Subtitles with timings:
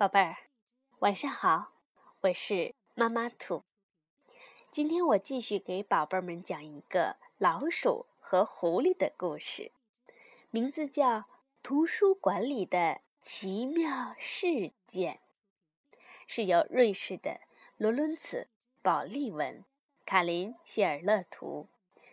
[0.00, 0.34] 宝贝儿，
[1.00, 1.72] 晚上好，
[2.22, 3.64] 我是妈妈兔。
[4.70, 9.72] 今天我继续给宝贝们讲一个老鼠和狐狸的故事，
[10.48, 11.18] 名字叫
[11.62, 15.20] 《图书馆里的奇妙事件》，
[16.26, 17.42] 是由瑞士的
[17.76, 18.44] 罗伦茨·
[18.80, 19.66] 保利文、
[20.06, 21.68] 卡林·谢尔勒图、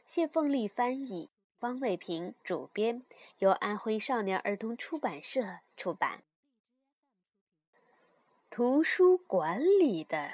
[0.06, 3.06] 谢凤丽翻译，方卫平主编，
[3.38, 6.24] 由安徽少年儿童出版社出版。
[8.58, 10.32] 图书馆里的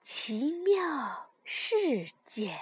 [0.00, 2.58] 奇妙事件。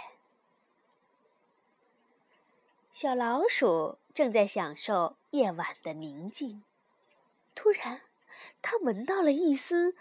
[2.92, 6.62] 小老鼠正在享受夜晚的宁静，
[7.54, 8.02] 突然，
[8.60, 9.96] 它闻到了一丝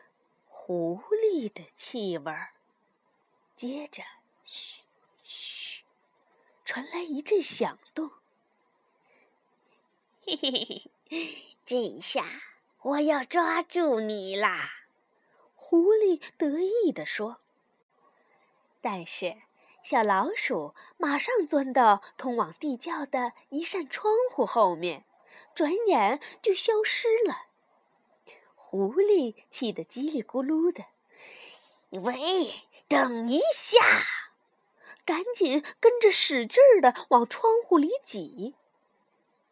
[0.45, 2.51] 狐狸的气味儿。
[3.55, 4.03] 接着，
[4.43, 4.81] 嘘
[5.23, 5.83] 嘘，
[6.65, 8.11] 传来一阵响动。
[10.25, 12.25] 嘿嘿嘿嘿，这下
[12.81, 14.79] 我要抓住你啦！
[15.71, 17.37] 狐狸得意地说
[18.83, 19.37] ：“但是，
[19.81, 25.05] 小老鼠马上钻到通往地窖的一扇窗户后面，
[25.55, 27.45] 转眼就消失了。”
[28.53, 30.87] 狐狸气得叽里咕噜的
[32.03, 33.79] ：“喂，等一下！”
[35.07, 38.55] 赶紧跟着使劲儿的往窗户里挤。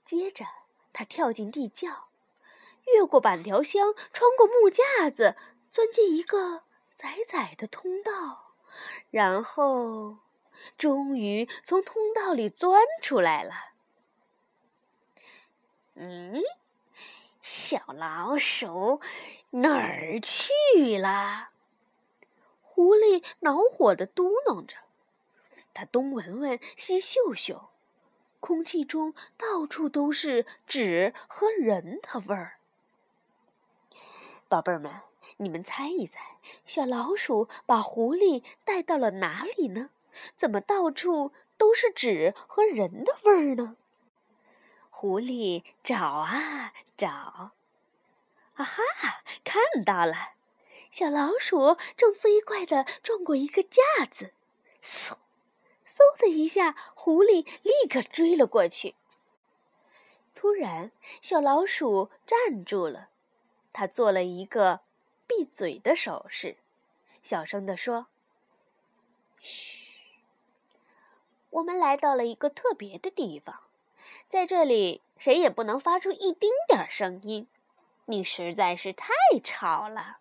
[0.04, 0.44] 接着，
[0.92, 2.10] 他跳进地窖，
[2.88, 5.38] 越过板条箱，穿过木架子。
[5.72, 6.64] 钻进一个
[6.96, 8.56] 窄窄的通道，
[9.12, 10.18] 然后
[10.78, 13.54] 终于从通道里钻出来了。
[15.96, 16.42] 嗯，
[17.42, 19.00] 小老鼠
[19.52, 21.50] 哪儿去了？
[22.62, 24.78] 狐狸恼火的嘟囔着。
[25.74, 27.70] 它东闻闻，西嗅嗅，
[28.40, 32.60] 空气中到处都是纸和人的味儿。
[34.48, 35.09] 宝贝儿们。
[35.38, 39.90] 你们猜一猜，小老鼠把狐狸带到了哪里呢？
[40.36, 43.78] 怎么到处都是纸和人的味儿呢？
[44.90, 47.54] 狐狸找啊找，
[48.56, 48.84] 啊哈，
[49.44, 50.34] 看到了！
[50.92, 54.34] 小老鼠正飞快地撞过一个架子，
[54.82, 55.18] 嗖，
[55.88, 58.96] 嗖的一下，狐狸立刻追了过去。
[60.34, 63.10] 突然，小老鼠站住了，
[63.72, 64.82] 它做了一个。
[65.30, 66.58] 闭嘴的手势，
[67.22, 68.08] 小声地说
[69.40, 69.86] ：“嘘，
[71.52, 73.62] 我们来到了一个特别的地方，
[74.28, 77.48] 在这里谁也不能发出一丁点声音。
[78.06, 79.14] 你实在是太
[79.44, 80.18] 吵了，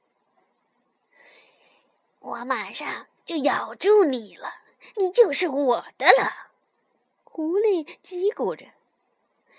[2.18, 4.62] 我马上就咬住你了，
[4.96, 6.50] 你就是我的了。”
[7.24, 8.66] 狐狸叽咕着，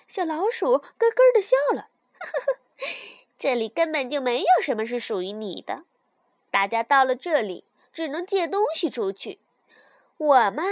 [0.08, 1.90] 小老鼠咯咯的笑了，
[2.20, 2.60] 呵呵。
[3.40, 5.86] 这里根本就没有什么是属于你的，
[6.52, 7.64] 大家到了这里
[7.94, 9.40] 只能借东西出去。
[10.18, 10.64] 我嘛，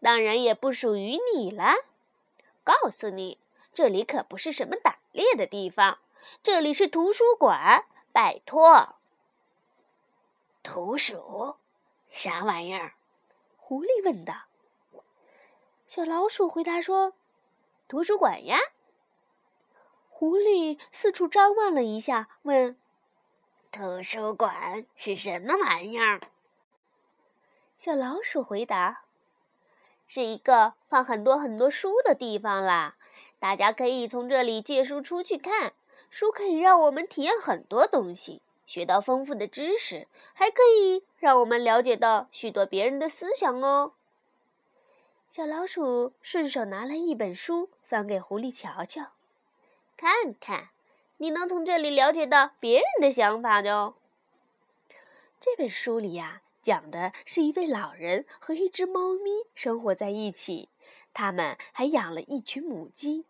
[0.00, 1.74] 当然也不属于你了。
[2.64, 3.38] 告诉你，
[3.74, 5.98] 这里可不是什么打猎的地方，
[6.42, 7.84] 这里是图书馆。
[8.12, 8.96] 拜托，
[10.62, 11.56] 图书，
[12.10, 12.94] 啥玩意儿？
[13.58, 14.46] 狐狸问道。
[15.86, 17.12] 小老鼠回答说
[17.86, 18.58] ：“图书馆呀。”
[20.18, 22.74] 狐狸四处张望了一下，问
[23.70, 26.22] ：“图书馆是什么玩意儿？”
[27.76, 29.02] 小老鼠回答
[30.08, 32.96] ：“是一个放很多很多书的地方啦。
[33.38, 35.74] 大家可以从这里借书出去看。
[36.08, 43.92] 书可以让我们体验很多东西，学到丰富的知识，还可以让我们了解到许多别人的思想哦。”
[45.28, 49.08] 小老鼠顺手拿来一本书，翻给狐狸瞧瞧。
[49.96, 50.68] 看看，
[51.16, 53.94] 你能从这里了解到别人的想法的哦。
[55.40, 60.68] 这本书里呀，讲的是一位老人和一只猫咪生活在一起，
[61.14, 63.24] 他们还养了一群母鸡。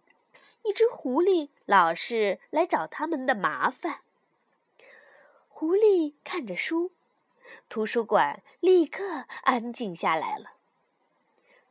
[0.62, 4.00] 一只狐狸老是来找他们的麻烦。
[5.48, 6.90] 狐狸看着书，
[7.68, 10.54] 图书馆立刻安静下来了。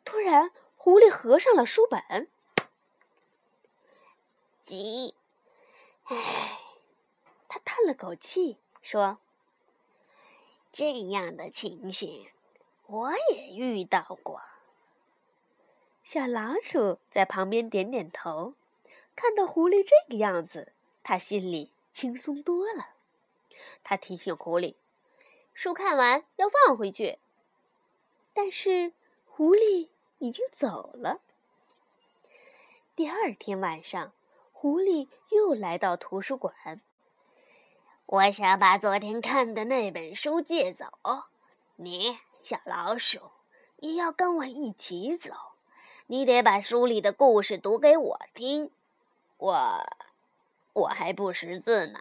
[0.06, 2.30] 突然，狐狸合上了书本。
[4.66, 5.14] 急，
[6.06, 6.60] 唉，
[7.48, 9.20] 他叹了口气说
[10.74, 12.32] ：“这样的情形
[12.88, 14.42] 我也遇到过。”
[16.04, 18.56] 小老鼠在旁边点点头，
[19.16, 20.74] 看到狐狸这个样子，
[21.04, 22.96] 他心里轻松多了。
[23.84, 24.74] 他提醒狐狸
[25.54, 27.20] ：“书看完要放回去。”
[28.34, 28.94] 但是
[29.28, 31.22] 狐狸已经走了。
[32.96, 34.12] 第二天晚上。
[34.66, 36.82] 狐狸又来到图书馆。
[38.08, 40.86] 我想把昨天看的那本书借走，
[41.76, 43.20] 你小老鼠
[43.78, 45.30] 也要跟我一起走。
[46.08, 48.72] 你得把书里的故事读给我听，
[49.38, 49.86] 我
[50.74, 52.00] 我还不识字呢。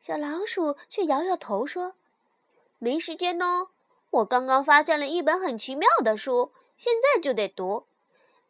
[0.00, 1.94] 小老鼠却摇摇头说
[2.80, 3.68] ：“没时间呢，
[4.10, 7.86] 我刚刚发现了一本很奇妙的书，现在就得读。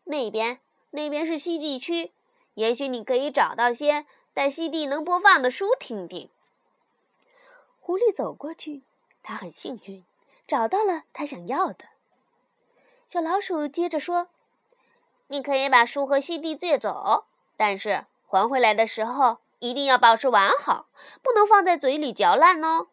[0.05, 2.13] 那边那边是西地区，
[2.55, 6.29] 也许你可以找到些带西地能播放的书听听。”
[7.81, 8.83] 狐狸走过去，
[9.23, 10.05] 他很幸运，
[10.47, 11.87] 找到了他想要的。
[13.09, 14.29] 小老鼠接着说
[15.29, 17.27] ：“你可以把书和西地借走，
[17.57, 20.87] 但是还回来的时候一定要保持完好，
[21.23, 22.89] 不能放在嘴里嚼烂哦。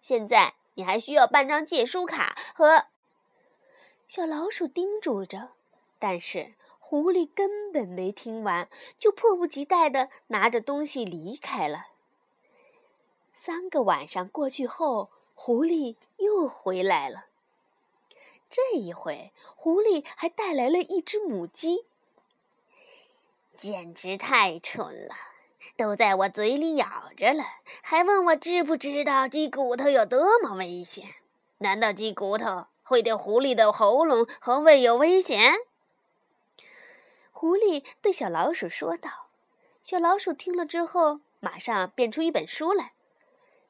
[0.00, 2.86] 现在你还需要办张借书卡和……”
[4.08, 5.50] 小老鼠叮嘱着，
[5.98, 6.54] 但是
[6.92, 8.68] 狐狸根本没听完，
[8.98, 11.86] 就迫不及待地拿着东西离开了。
[13.32, 17.28] 三个晚上过去后，狐狸又回来了。
[18.50, 21.86] 这一回，狐狸还带来了一只母鸡，
[23.54, 25.14] 简直太蠢了！
[25.78, 27.42] 都在我嘴里咬着了，
[27.80, 31.06] 还问我知不知道鸡骨头有多么危险？
[31.56, 35.54] 难道鸡骨头会对狐狸的喉咙和胃有危险？
[37.32, 39.26] 狐狸对小老鼠说道。
[39.82, 42.92] 小老鼠听了之后，马上变出一本书来，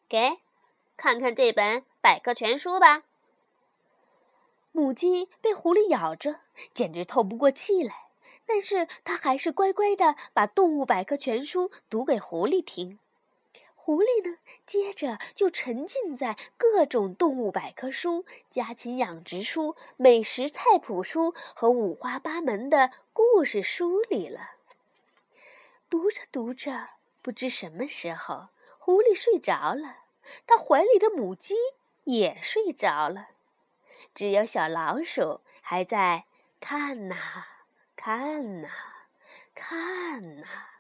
[0.09, 0.41] 给，
[0.97, 3.05] 看看这本百科全书吧。
[4.73, 6.41] 母鸡被狐狸咬着，
[6.75, 8.09] 简直透不过气来。
[8.45, 12.99] 但是它还是乖乖的把《动物百科全书》读给狐狸听。
[13.85, 24.53] 狐狸呢，接着就沉浸在各种动物百科书、家禽养殖书、美食菜谱书和五花八门的故事书里了。
[25.91, 26.91] 读着读着，
[27.23, 30.05] 不知什么时候，狐狸睡着了，
[30.47, 31.57] 它怀里的母鸡
[32.05, 33.31] 也睡着了。
[34.15, 36.27] 只有小老鼠还在
[36.61, 37.17] 看呐，
[37.97, 38.69] 看呐，
[39.57, 40.72] 看呐。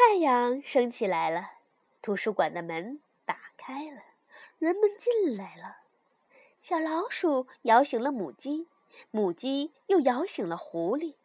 [0.00, 1.54] 太阳升起来了，
[2.00, 4.00] 图书馆的门打开了，
[4.60, 5.78] 人们进来了。
[6.60, 8.68] 小老鼠摇醒了母鸡，
[9.10, 11.16] 母鸡又摇醒了狐狸。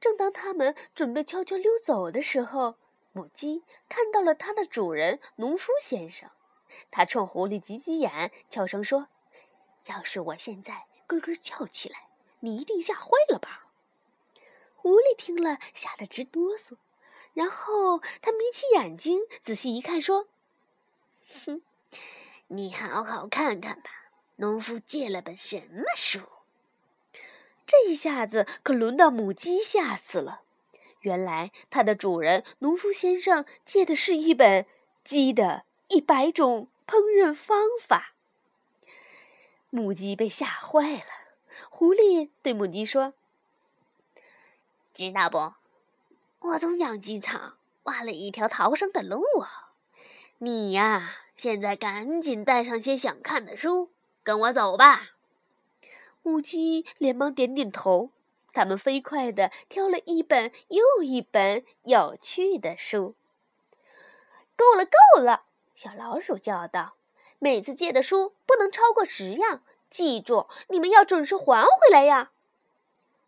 [0.00, 2.76] 正当他们准备悄悄溜走的时候，
[3.12, 6.30] 母鸡看到了它的主人农夫先生。
[6.90, 9.08] 他冲狐狸挤挤眼，悄声说
[9.88, 12.08] ：“要是我现在咯咯叫起来，
[12.40, 13.66] 你一定吓坏了吧？”
[14.74, 16.78] 狐狸听了，吓得直哆嗦。
[17.36, 20.26] 然后他眯起眼睛，仔细一看，说
[21.44, 21.60] ：“哼，
[22.46, 23.90] 你好好看看吧，
[24.36, 26.20] 农夫借了本什么书？”
[27.66, 30.40] 这一下子可轮到母鸡吓死了。
[31.00, 34.64] 原来它的主人农夫先生借的是一本
[35.04, 35.64] 鸡的。
[35.88, 38.12] 一百种烹饪方法，
[39.70, 41.04] 母鸡被吓坏了。
[41.70, 43.14] 狐狸对母鸡说
[44.92, 45.52] ：“知道不？
[46.40, 49.72] 我从养鸡场挖了一条逃生的路啊！
[50.38, 53.90] 你呀，现在赶紧带上些想看的书，
[54.22, 55.10] 跟我走吧。”
[56.22, 58.10] 母鸡连忙点点头。
[58.52, 63.14] 他们飞快地挑了一本又一本有趣的书。
[64.56, 65.42] 够了，够了！
[65.74, 66.94] 小老鼠叫道
[67.38, 72.30] ：“每次借的书不能超过十样，记住，你们要准时还回来呀！”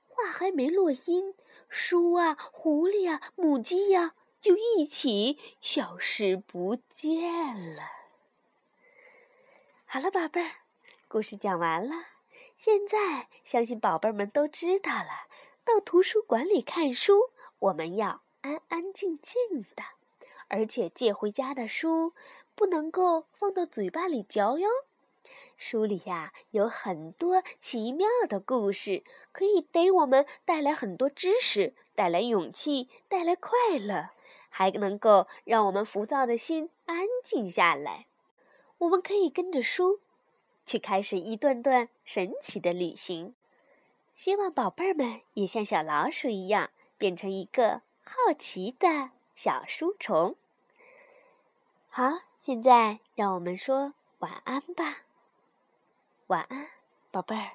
[0.09, 1.35] 话还没落音，
[1.69, 7.83] 书啊、狐狸啊、母鸡呀，就一起消失不见了。
[9.85, 10.51] 好了，宝贝儿，
[11.09, 11.95] 故事讲完了。
[12.57, 15.29] 现在相信宝贝儿们都知道了，
[15.65, 19.83] 到图书馆里看书，我们要安安静静的。
[20.49, 22.15] 而且借回家的书
[22.55, 24.69] 不能够放到嘴巴里嚼哟。
[25.57, 34.11] 书里呀有很多奇妙的故事，可以给我们带来很多知识，带来勇气，带来快乐，
[34.49, 38.07] 还能够让我们浮躁的心安静下来。
[38.79, 40.01] 我们可以跟着书，
[40.65, 43.35] 去开始一段段神奇的旅行。
[44.15, 49.11] 希望宝贝儿们也像小老鼠一样，变成一个好奇的。
[49.35, 50.35] 小书虫，
[51.89, 55.03] 好，现在让我们说晚安吧。
[56.29, 56.67] 晚安，
[57.11, 57.53] 宝贝儿。